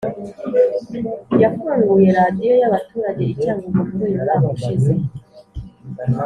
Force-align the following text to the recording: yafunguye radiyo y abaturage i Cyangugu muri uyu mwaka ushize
yafunguye 1.41 2.09
radiyo 2.19 2.53
y 2.61 2.65
abaturage 2.69 3.21
i 3.25 3.33
Cyangugu 3.41 3.79
muri 3.89 4.03
uyu 4.07 4.19
mwaka 4.23 4.47
ushize 4.55 4.91